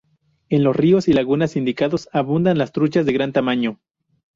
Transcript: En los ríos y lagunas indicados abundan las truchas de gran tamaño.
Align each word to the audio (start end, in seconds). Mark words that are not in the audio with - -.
En 0.49 0.63
los 0.63 0.75
ríos 0.75 1.07
y 1.07 1.13
lagunas 1.13 1.55
indicados 1.55 2.09
abundan 2.11 2.57
las 2.57 2.71
truchas 2.71 3.05
de 3.05 3.13
gran 3.13 3.33
tamaño. 3.33 3.79